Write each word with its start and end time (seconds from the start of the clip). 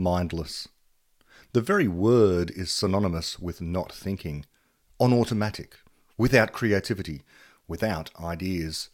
mindless. 0.00 0.68
The 1.52 1.60
very 1.60 1.86
word 1.86 2.50
is 2.50 2.72
synonymous 2.72 3.38
with 3.38 3.60
not 3.60 3.92
thinking, 3.92 4.46
on 4.98 5.12
automatic, 5.12 5.76
without 6.16 6.52
creativity, 6.52 7.22
without 7.68 8.10
ideas. 8.20 8.88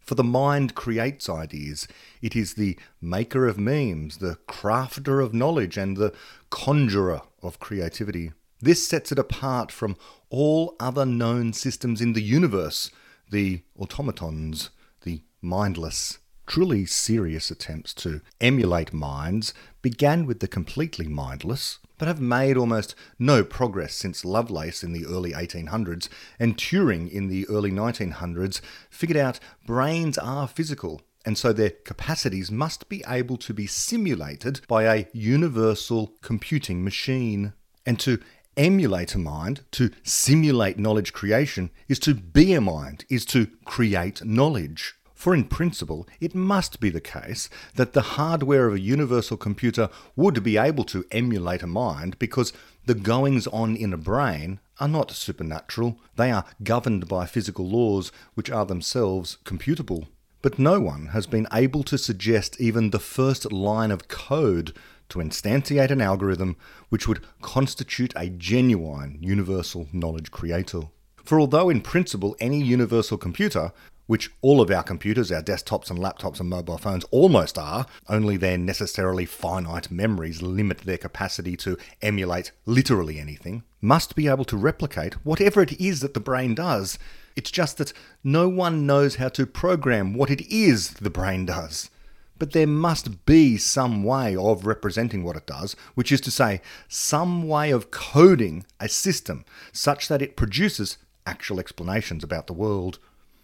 For 0.00 0.14
the 0.14 0.24
mind 0.24 0.74
creates 0.74 1.28
ideas. 1.28 1.86
It 2.20 2.34
is 2.34 2.54
the 2.54 2.78
maker 3.00 3.46
of 3.46 3.58
memes, 3.58 4.18
the 4.18 4.38
crafter 4.48 5.22
of 5.22 5.32
knowledge, 5.32 5.76
and 5.76 5.96
the 5.96 6.12
conjurer 6.50 7.22
of 7.42 7.60
creativity. 7.60 8.32
This 8.60 8.86
sets 8.86 9.12
it 9.12 9.18
apart 9.18 9.72
from 9.72 9.96
all 10.28 10.76
other 10.78 11.06
known 11.06 11.52
systems 11.52 12.00
in 12.00 12.12
the 12.12 12.22
universe, 12.22 12.90
the 13.30 13.62
automatons, 13.78 14.70
the 15.02 15.22
mindless. 15.40 16.18
Truly 16.46 16.86
serious 16.86 17.50
attempts 17.50 17.94
to 17.94 18.20
emulate 18.40 18.92
minds 18.92 19.54
began 19.80 20.26
with 20.26 20.40
the 20.40 20.48
completely 20.48 21.06
mindless, 21.06 21.78
but 21.98 22.08
have 22.08 22.20
made 22.20 22.56
almost 22.56 22.94
no 23.18 23.44
progress 23.44 23.94
since 23.94 24.24
Lovelace 24.24 24.82
in 24.82 24.92
the 24.92 25.06
early 25.06 25.32
1800s 25.32 26.08
and 26.38 26.56
Turing 26.56 27.10
in 27.10 27.28
the 27.28 27.48
early 27.48 27.70
1900s 27.70 28.60
figured 28.90 29.16
out 29.16 29.38
brains 29.66 30.18
are 30.18 30.48
physical 30.48 31.00
and 31.24 31.38
so 31.38 31.52
their 31.52 31.70
capacities 31.70 32.50
must 32.50 32.88
be 32.88 33.04
able 33.06 33.36
to 33.38 33.54
be 33.54 33.66
simulated 33.66 34.60
by 34.66 34.84
a 34.84 35.06
universal 35.12 36.14
computing 36.20 36.82
machine. 36.82 37.52
And 37.86 37.98
to 38.00 38.20
emulate 38.56 39.14
a 39.14 39.18
mind, 39.18 39.60
to 39.72 39.90
simulate 40.02 40.78
knowledge 40.78 41.12
creation, 41.12 41.70
is 41.88 41.98
to 42.00 42.14
be 42.14 42.52
a 42.54 42.60
mind, 42.60 43.04
is 43.08 43.24
to 43.26 43.48
create 43.64 44.24
knowledge. 44.24 44.94
For 45.22 45.36
in 45.36 45.44
principle, 45.44 46.08
it 46.20 46.34
must 46.34 46.80
be 46.80 46.90
the 46.90 47.00
case 47.00 47.48
that 47.76 47.92
the 47.92 48.16
hardware 48.18 48.66
of 48.66 48.74
a 48.74 48.80
universal 48.80 49.36
computer 49.36 49.88
would 50.16 50.42
be 50.42 50.56
able 50.56 50.82
to 50.86 51.06
emulate 51.12 51.62
a 51.62 51.68
mind 51.68 52.18
because 52.18 52.52
the 52.86 52.96
goings 52.96 53.46
on 53.46 53.76
in 53.76 53.92
a 53.92 53.96
brain 53.96 54.58
are 54.80 54.88
not 54.88 55.12
supernatural, 55.12 56.00
they 56.16 56.32
are 56.32 56.44
governed 56.64 57.06
by 57.06 57.26
physical 57.26 57.68
laws 57.68 58.10
which 58.34 58.50
are 58.50 58.66
themselves 58.66 59.38
computable. 59.44 60.08
But 60.40 60.58
no 60.58 60.80
one 60.80 61.10
has 61.12 61.28
been 61.28 61.46
able 61.52 61.84
to 61.84 61.98
suggest 61.98 62.60
even 62.60 62.90
the 62.90 62.98
first 62.98 63.52
line 63.52 63.92
of 63.92 64.08
code 64.08 64.74
to 65.10 65.20
instantiate 65.20 65.92
an 65.92 66.00
algorithm 66.00 66.56
which 66.88 67.06
would 67.06 67.24
constitute 67.40 68.12
a 68.16 68.28
genuine 68.28 69.18
universal 69.20 69.86
knowledge 69.92 70.32
creator. 70.32 70.88
For 71.24 71.38
although 71.38 71.70
in 71.70 71.80
principle 71.80 72.34
any 72.40 72.60
universal 72.60 73.16
computer 73.16 73.72
which 74.06 74.30
all 74.40 74.60
of 74.60 74.70
our 74.70 74.82
computers, 74.82 75.30
our 75.30 75.42
desktops 75.42 75.90
and 75.90 75.98
laptops 75.98 76.40
and 76.40 76.48
mobile 76.48 76.78
phones 76.78 77.04
almost 77.10 77.58
are, 77.58 77.86
only 78.08 78.36
their 78.36 78.58
necessarily 78.58 79.24
finite 79.24 79.90
memories 79.90 80.42
limit 80.42 80.78
their 80.78 80.98
capacity 80.98 81.56
to 81.56 81.78
emulate 82.00 82.52
literally 82.66 83.18
anything, 83.18 83.62
must 83.80 84.14
be 84.14 84.28
able 84.28 84.44
to 84.44 84.56
replicate 84.56 85.14
whatever 85.24 85.62
it 85.62 85.80
is 85.80 86.00
that 86.00 86.14
the 86.14 86.20
brain 86.20 86.54
does. 86.54 86.98
It's 87.36 87.50
just 87.50 87.78
that 87.78 87.92
no 88.22 88.48
one 88.48 88.86
knows 88.86 89.16
how 89.16 89.28
to 89.30 89.46
program 89.46 90.14
what 90.14 90.30
it 90.30 90.42
is 90.52 90.90
the 90.94 91.10
brain 91.10 91.46
does. 91.46 91.90
But 92.38 92.52
there 92.52 92.66
must 92.66 93.24
be 93.24 93.56
some 93.56 94.02
way 94.02 94.34
of 94.34 94.66
representing 94.66 95.22
what 95.22 95.36
it 95.36 95.46
does, 95.46 95.76
which 95.94 96.10
is 96.10 96.20
to 96.22 96.30
say, 96.30 96.60
some 96.88 97.46
way 97.46 97.70
of 97.70 97.92
coding 97.92 98.66
a 98.80 98.88
system 98.88 99.44
such 99.72 100.08
that 100.08 100.20
it 100.20 100.36
produces 100.36 100.98
actual 101.24 101.60
explanations 101.60 102.24
about 102.24 102.48
the 102.48 102.52
world. 102.52 102.98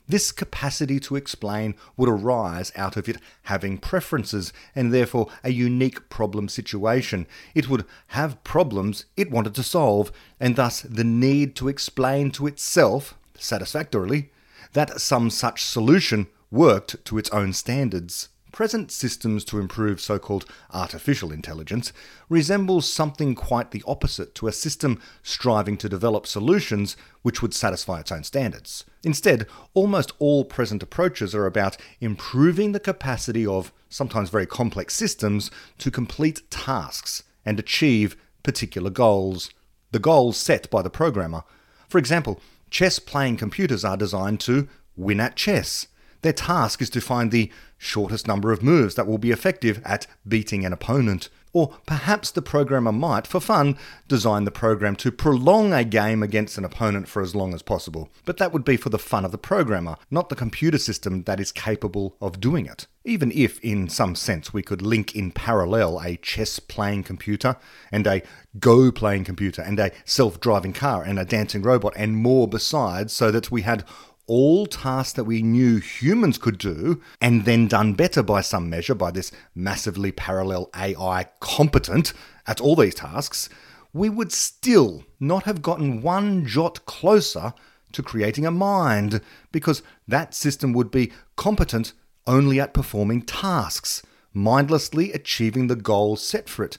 This 0.08 0.32
capacity 0.32 0.98
to 1.00 1.16
explain 1.16 1.74
would 1.98 2.08
arise 2.08 2.72
out 2.74 2.96
of 2.96 3.10
it 3.10 3.18
having 3.42 3.76
preferences 3.76 4.54
and 4.74 4.92
therefore 4.92 5.28
a 5.44 5.52
unique 5.52 6.08
problem 6.08 6.48
situation. 6.48 7.26
It 7.54 7.68
would 7.68 7.84
have 8.08 8.42
problems 8.42 9.04
it 9.18 9.30
wanted 9.30 9.54
to 9.56 9.62
solve, 9.62 10.10
and 10.40 10.56
thus 10.56 10.80
the 10.80 11.04
need 11.04 11.54
to 11.56 11.68
explain 11.68 12.30
to 12.32 12.46
itself, 12.46 13.18
satisfactorily, 13.38 14.30
that 14.72 15.00
some 15.00 15.28
such 15.28 15.62
solution 15.62 16.26
worked 16.50 17.04
to 17.04 17.18
its 17.18 17.28
own 17.30 17.52
standards. 17.52 18.30
Present 18.52 18.90
systems 18.90 19.44
to 19.44 19.58
improve 19.58 20.00
so 20.00 20.18
called 20.18 20.46
artificial 20.72 21.32
intelligence 21.32 21.92
resembles 22.28 22.90
something 22.90 23.34
quite 23.34 23.70
the 23.70 23.82
opposite 23.86 24.34
to 24.36 24.48
a 24.48 24.52
system 24.52 25.00
striving 25.22 25.76
to 25.76 25.88
develop 25.88 26.26
solutions 26.26 26.96
which 27.22 27.42
would 27.42 27.54
satisfy 27.54 28.00
its 28.00 28.10
own 28.10 28.24
standards. 28.24 28.84
Instead, 29.04 29.46
almost 29.74 30.12
all 30.18 30.44
present 30.44 30.82
approaches 30.82 31.34
are 31.34 31.46
about 31.46 31.76
improving 32.00 32.72
the 32.72 32.80
capacity 32.80 33.46
of 33.46 33.72
sometimes 33.88 34.30
very 34.30 34.46
complex 34.46 34.94
systems 34.94 35.50
to 35.78 35.90
complete 35.90 36.50
tasks 36.50 37.22
and 37.44 37.60
achieve 37.60 38.16
particular 38.42 38.90
goals. 38.90 39.50
The 39.92 39.98
goals 39.98 40.36
set 40.36 40.70
by 40.70 40.82
the 40.82 40.90
programmer. 40.90 41.44
For 41.88 41.98
example, 41.98 42.40
chess 42.70 42.98
playing 42.98 43.36
computers 43.36 43.84
are 43.84 43.96
designed 43.96 44.40
to 44.40 44.68
win 44.96 45.20
at 45.20 45.36
chess. 45.36 45.86
Their 46.22 46.32
task 46.32 46.82
is 46.82 46.90
to 46.90 47.00
find 47.00 47.30
the 47.30 47.50
shortest 47.76 48.26
number 48.26 48.50
of 48.52 48.62
moves 48.62 48.96
that 48.96 49.06
will 49.06 49.18
be 49.18 49.30
effective 49.30 49.80
at 49.84 50.06
beating 50.26 50.64
an 50.64 50.72
opponent. 50.72 51.28
Or 51.52 51.74
perhaps 51.86 52.30
the 52.30 52.42
programmer 52.42 52.92
might, 52.92 53.26
for 53.26 53.40
fun, 53.40 53.78
design 54.06 54.44
the 54.44 54.50
program 54.50 54.96
to 54.96 55.10
prolong 55.10 55.72
a 55.72 55.82
game 55.82 56.22
against 56.22 56.58
an 56.58 56.64
opponent 56.64 57.08
for 57.08 57.22
as 57.22 57.34
long 57.34 57.54
as 57.54 57.62
possible. 57.62 58.10
But 58.26 58.36
that 58.36 58.52
would 58.52 58.64
be 58.64 58.76
for 58.76 58.90
the 58.90 58.98
fun 58.98 59.24
of 59.24 59.32
the 59.32 59.38
programmer, 59.38 59.96
not 60.10 60.28
the 60.28 60.36
computer 60.36 60.76
system 60.76 61.22
that 61.24 61.40
is 61.40 61.50
capable 61.50 62.16
of 62.20 62.40
doing 62.40 62.66
it. 62.66 62.86
Even 63.04 63.32
if, 63.32 63.58
in 63.60 63.88
some 63.88 64.14
sense, 64.14 64.52
we 64.52 64.62
could 64.62 64.82
link 64.82 65.14
in 65.14 65.32
parallel 65.32 66.00
a 66.00 66.16
chess 66.16 66.58
playing 66.58 67.04
computer 67.04 67.56
and 67.90 68.06
a 68.06 68.22
Go 68.58 68.90
playing 68.90 69.24
computer 69.24 69.62
and 69.62 69.78
a 69.78 69.92
self 70.04 70.40
driving 70.40 70.72
car 70.72 71.02
and 71.02 71.18
a 71.18 71.24
dancing 71.24 71.62
robot 71.62 71.92
and 71.96 72.16
more 72.16 72.48
besides, 72.48 73.12
so 73.12 73.30
that 73.30 73.50
we 73.50 73.62
had 73.62 73.84
all 74.28 74.66
tasks 74.66 75.14
that 75.14 75.24
we 75.24 75.42
knew 75.42 75.78
humans 75.78 76.38
could 76.38 76.58
do, 76.58 77.02
and 77.20 77.44
then 77.44 77.66
done 77.66 77.94
better 77.94 78.22
by 78.22 78.40
some 78.40 78.70
measure 78.70 78.94
by 78.94 79.10
this 79.10 79.32
massively 79.54 80.12
parallel 80.12 80.70
AI 80.76 81.26
competent 81.40 82.12
at 82.46 82.60
all 82.60 82.76
these 82.76 82.94
tasks, 82.94 83.48
we 83.92 84.08
would 84.08 84.30
still 84.30 85.04
not 85.18 85.44
have 85.44 85.62
gotten 85.62 86.02
one 86.02 86.46
jot 86.46 86.84
closer 86.86 87.54
to 87.90 88.02
creating 88.02 88.46
a 88.46 88.50
mind, 88.50 89.20
because 89.50 89.82
that 90.06 90.34
system 90.34 90.72
would 90.74 90.90
be 90.90 91.10
competent 91.36 91.94
only 92.26 92.60
at 92.60 92.74
performing 92.74 93.22
tasks, 93.22 94.02
mindlessly 94.34 95.12
achieving 95.12 95.66
the 95.66 95.74
goals 95.74 96.22
set 96.22 96.48
for 96.48 96.64
it 96.64 96.78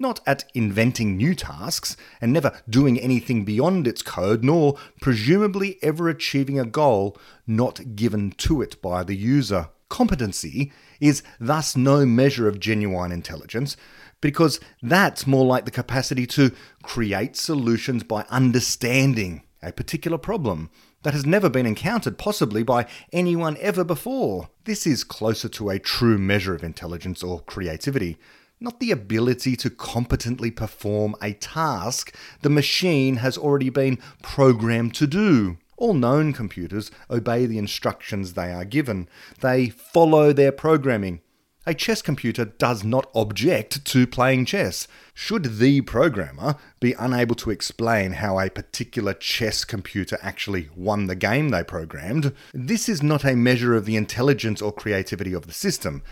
not 0.00 0.20
at 0.26 0.44
inventing 0.54 1.16
new 1.16 1.34
tasks 1.34 1.96
and 2.20 2.32
never 2.32 2.60
doing 2.68 2.98
anything 2.98 3.44
beyond 3.44 3.86
its 3.86 4.02
code, 4.02 4.42
nor 4.42 4.76
presumably 5.00 5.78
ever 5.82 6.08
achieving 6.08 6.58
a 6.58 6.64
goal 6.64 7.16
not 7.46 7.94
given 7.94 8.32
to 8.32 8.62
it 8.62 8.80
by 8.80 9.04
the 9.04 9.16
user. 9.16 9.68
Competency 9.88 10.72
is 11.00 11.22
thus 11.38 11.76
no 11.76 12.06
measure 12.06 12.48
of 12.48 12.60
genuine 12.60 13.12
intelligence, 13.12 13.76
because 14.20 14.60
that's 14.82 15.26
more 15.26 15.44
like 15.44 15.64
the 15.64 15.70
capacity 15.70 16.26
to 16.26 16.52
create 16.82 17.36
solutions 17.36 18.02
by 18.02 18.24
understanding 18.30 19.42
a 19.62 19.72
particular 19.72 20.18
problem 20.18 20.70
that 21.02 21.14
has 21.14 21.26
never 21.26 21.48
been 21.48 21.66
encountered 21.66 22.18
possibly 22.18 22.62
by 22.62 22.86
anyone 23.12 23.56
ever 23.60 23.84
before. 23.84 24.50
This 24.64 24.86
is 24.86 25.02
closer 25.02 25.48
to 25.48 25.70
a 25.70 25.78
true 25.78 26.18
measure 26.18 26.54
of 26.54 26.62
intelligence 26.62 27.22
or 27.22 27.40
creativity 27.40 28.18
not 28.60 28.78
the 28.78 28.90
ability 28.90 29.56
to 29.56 29.70
competently 29.70 30.50
perform 30.50 31.16
a 31.22 31.32
task 31.32 32.14
the 32.42 32.50
machine 32.50 33.16
has 33.16 33.38
already 33.38 33.70
been 33.70 33.98
programmed 34.22 34.94
to 34.94 35.06
do. 35.06 35.56
All 35.78 35.94
known 35.94 36.34
computers 36.34 36.90
obey 37.08 37.46
the 37.46 37.56
instructions 37.56 38.34
they 38.34 38.52
are 38.52 38.66
given, 38.66 39.08
they 39.40 39.70
follow 39.70 40.34
their 40.34 40.52
programming. 40.52 41.22
A 41.66 41.74
chess 41.74 42.02
computer 42.02 42.44
does 42.44 42.84
not 42.84 43.10
object 43.14 43.84
to 43.86 44.06
playing 44.06 44.44
chess. 44.46 44.88
Should 45.14 45.58
the 45.58 45.80
programmer 45.82 46.56
be 46.80 46.94
unable 46.98 47.34
to 47.36 47.50
explain 47.50 48.12
how 48.12 48.38
a 48.38 48.50
particular 48.50 49.14
chess 49.14 49.64
computer 49.64 50.18
actually 50.20 50.68
won 50.74 51.06
the 51.06 51.14
game 51.14 51.48
they 51.48 51.62
programmed, 51.62 52.34
this 52.52 52.88
is 52.88 53.02
not 53.02 53.24
a 53.24 53.36
measure 53.36 53.74
of 53.74 53.86
the 53.86 53.96
intelligence 53.96 54.60
or 54.60 54.72
creativity 54.72 55.32
of 55.32 55.46
the 55.46 55.52
system. 55.52 56.02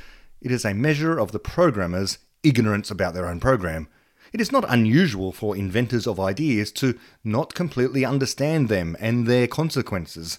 It 0.40 0.50
is 0.50 0.64
a 0.64 0.74
measure 0.74 1.18
of 1.18 1.32
the 1.32 1.40
programmer's 1.40 2.18
ignorance 2.42 2.90
about 2.90 3.14
their 3.14 3.26
own 3.26 3.40
program. 3.40 3.88
It 4.32 4.40
is 4.40 4.52
not 4.52 4.64
unusual 4.68 5.32
for 5.32 5.56
inventors 5.56 6.06
of 6.06 6.20
ideas 6.20 6.70
to 6.72 6.98
not 7.24 7.54
completely 7.54 8.04
understand 8.04 8.68
them 8.68 8.96
and 9.00 9.26
their 9.26 9.46
consequences. 9.46 10.38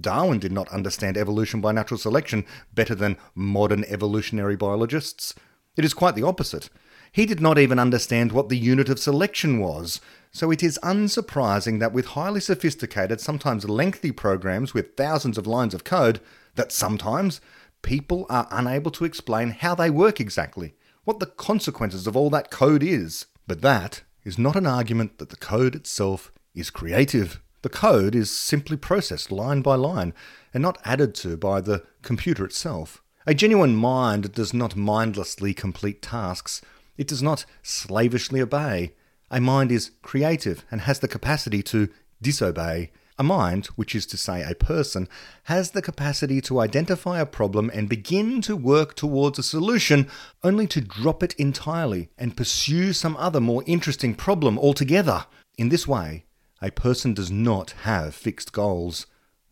Darwin 0.00 0.38
did 0.38 0.52
not 0.52 0.68
understand 0.70 1.16
evolution 1.16 1.60
by 1.60 1.72
natural 1.72 1.98
selection 1.98 2.44
better 2.74 2.94
than 2.94 3.16
modern 3.34 3.84
evolutionary 3.84 4.56
biologists. 4.56 5.34
It 5.76 5.84
is 5.84 5.94
quite 5.94 6.14
the 6.14 6.24
opposite. 6.24 6.68
He 7.12 7.26
did 7.26 7.40
not 7.40 7.58
even 7.58 7.78
understand 7.78 8.32
what 8.32 8.48
the 8.48 8.58
unit 8.58 8.88
of 8.88 8.98
selection 8.98 9.58
was, 9.60 10.00
so 10.30 10.50
it 10.50 10.62
is 10.62 10.78
unsurprising 10.82 11.78
that 11.80 11.92
with 11.92 12.06
highly 12.06 12.40
sophisticated, 12.40 13.20
sometimes 13.20 13.68
lengthy 13.68 14.12
programs 14.12 14.74
with 14.74 14.96
thousands 14.96 15.38
of 15.38 15.46
lines 15.46 15.74
of 15.74 15.84
code, 15.84 16.20
that 16.56 16.72
sometimes 16.72 17.40
people 17.82 18.26
are 18.28 18.48
unable 18.50 18.90
to 18.90 19.04
explain 19.04 19.50
how 19.50 19.74
they 19.74 19.88
work 19.88 20.20
exactly 20.20 20.74
what 21.08 21.20
the 21.20 21.26
consequences 21.26 22.06
of 22.06 22.14
all 22.14 22.28
that 22.28 22.50
code 22.50 22.82
is. 22.82 23.24
But 23.46 23.62
that 23.62 24.02
is 24.24 24.36
not 24.36 24.56
an 24.56 24.66
argument 24.66 25.16
that 25.16 25.30
the 25.30 25.36
code 25.36 25.74
itself 25.74 26.30
is 26.54 26.68
creative. 26.68 27.40
The 27.62 27.70
code 27.70 28.14
is 28.14 28.30
simply 28.30 28.76
processed 28.76 29.32
line 29.32 29.62
by 29.62 29.76
line 29.76 30.12
and 30.52 30.60
not 30.60 30.76
added 30.84 31.14
to 31.14 31.38
by 31.38 31.62
the 31.62 31.82
computer 32.02 32.44
itself. 32.44 33.02
A 33.26 33.32
genuine 33.32 33.74
mind 33.74 34.32
does 34.34 34.52
not 34.52 34.76
mindlessly 34.76 35.54
complete 35.54 36.02
tasks. 36.02 36.60
It 36.98 37.08
does 37.08 37.22
not 37.22 37.46
slavishly 37.62 38.42
obey. 38.42 38.92
A 39.30 39.40
mind 39.40 39.72
is 39.72 39.92
creative 40.02 40.66
and 40.70 40.82
has 40.82 40.98
the 40.98 41.08
capacity 41.08 41.62
to 41.62 41.88
disobey. 42.20 42.90
A 43.20 43.24
mind, 43.24 43.66
which 43.74 43.96
is 43.96 44.06
to 44.06 44.16
say 44.16 44.42
a 44.42 44.54
person, 44.54 45.08
has 45.44 45.72
the 45.72 45.82
capacity 45.82 46.40
to 46.42 46.60
identify 46.60 47.18
a 47.18 47.26
problem 47.26 47.68
and 47.74 47.88
begin 47.88 48.40
to 48.42 48.54
work 48.56 48.94
towards 48.94 49.40
a 49.40 49.42
solution, 49.42 50.08
only 50.44 50.68
to 50.68 50.80
drop 50.80 51.24
it 51.24 51.34
entirely 51.34 52.10
and 52.16 52.36
pursue 52.36 52.92
some 52.92 53.16
other 53.16 53.40
more 53.40 53.64
interesting 53.66 54.14
problem 54.14 54.56
altogether. 54.56 55.26
In 55.56 55.68
this 55.68 55.88
way, 55.88 56.26
a 56.62 56.70
person 56.70 57.12
does 57.12 57.30
not 57.30 57.72
have 57.82 58.14
fixed 58.14 58.52
goals. 58.52 59.06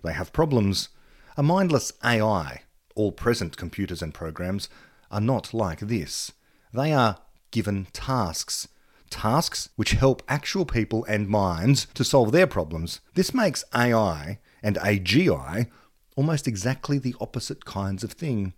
They 0.05 0.13
have 0.13 0.33
problems. 0.33 0.91
A 1.37 1.43
mindless 1.43 1.93
AI, 2.05 2.63
all 2.95 3.11
present 3.11 3.57
computers 3.57 4.01
and 4.01 4.15
programs, 4.15 4.69
are 5.11 5.21
not 5.21 5.53
like 5.53 5.81
this. 5.81 6.31
They 6.73 6.93
are 6.93 7.19
given 7.51 7.89
tasks. 7.93 8.69
Tasks 9.11 9.69
which 9.77 9.93
help 9.93 10.23
actual 10.29 10.65
people 10.65 11.05
and 11.05 11.29
minds 11.29 11.87
to 11.95 12.05
solve 12.05 12.33
their 12.33 12.47
problems. 12.47 13.01
This 13.15 13.33
makes 13.33 13.65
AI 13.75 14.39
and 14.63 14.77
AGI 14.77 15.69
almost 16.17 16.49
exactly 16.49 16.99
the 16.99 17.15
opposite 17.21 17.65
kinds 17.65 18.03
of 18.03 18.13
thing. 18.13 18.55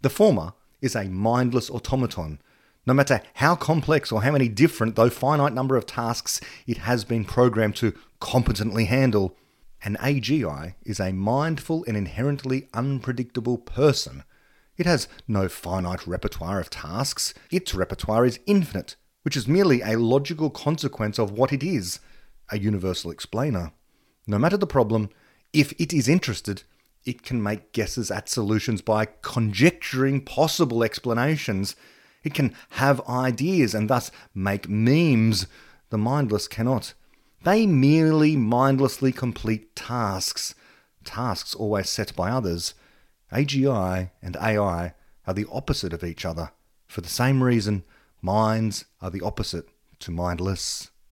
The 0.00 0.10
former 0.10 0.54
is 0.80 0.96
a 0.96 1.04
mindless 1.04 1.70
automaton. 1.70 2.40
No 2.84 2.94
matter 2.94 3.22
how 3.34 3.54
complex 3.54 4.10
or 4.10 4.22
how 4.22 4.32
many 4.32 4.48
different, 4.48 4.96
though 4.96 5.10
finite 5.10 5.52
number 5.52 5.76
of 5.76 5.86
tasks 5.86 6.40
it 6.66 6.78
has 6.78 7.04
been 7.04 7.24
programmed 7.24 7.76
to 7.76 7.94
competently 8.18 8.86
handle, 8.86 9.36
an 9.84 9.96
AGI 10.00 10.74
is 10.84 10.98
a 10.98 11.12
mindful 11.12 11.84
and 11.86 11.96
inherently 11.96 12.68
unpredictable 12.74 13.58
person. 13.58 14.24
It 14.76 14.86
has 14.86 15.06
no 15.28 15.48
finite 15.48 16.06
repertoire 16.06 16.58
of 16.58 16.70
tasks. 16.70 17.34
Its 17.50 17.74
repertoire 17.74 18.24
is 18.24 18.40
infinite, 18.46 18.96
which 19.22 19.36
is 19.36 19.48
merely 19.48 19.80
a 19.82 19.98
logical 19.98 20.50
consequence 20.50 21.18
of 21.18 21.32
what 21.32 21.52
it 21.52 21.62
is 21.62 22.00
a 22.50 22.58
universal 22.58 23.10
explainer. 23.10 23.72
No 24.26 24.38
matter 24.38 24.56
the 24.56 24.66
problem, 24.66 25.08
if 25.52 25.72
it 25.80 25.92
is 25.92 26.08
interested, 26.08 26.62
it 27.04 27.22
can 27.22 27.42
make 27.42 27.72
guesses 27.72 28.10
at 28.10 28.28
solutions 28.28 28.80
by 28.82 29.08
conjecturing 29.22 30.24
possible 30.24 30.84
explanations. 30.84 31.74
It 32.22 32.34
can 32.34 32.54
have 32.70 33.06
ideas 33.08 33.74
and 33.74 33.88
thus 33.88 34.10
make 34.34 34.68
memes. 34.68 35.46
The 35.90 35.98
mindless 35.98 36.46
cannot. 36.46 36.94
They 37.42 37.66
merely 37.66 38.36
mindlessly 38.36 39.10
complete 39.10 39.74
tasks, 39.74 40.54
tasks 41.04 41.54
always 41.54 41.90
set 41.90 42.14
by 42.14 42.30
others. 42.30 42.74
AGI 43.32 44.10
and 44.22 44.36
AI 44.36 44.94
are 45.26 45.34
the 45.34 45.46
opposite 45.50 45.92
of 45.92 46.04
each 46.04 46.24
other. 46.24 46.52
For 46.86 47.00
the 47.00 47.08
same 47.08 47.42
reason, 47.42 47.82
minds 48.22 48.84
are 49.00 49.10
the 49.10 49.20
opposite 49.20 49.66
to 49.98 50.12
mindless. 50.12 50.91